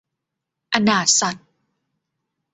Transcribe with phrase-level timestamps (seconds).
[0.73, 1.35] อนาถสัส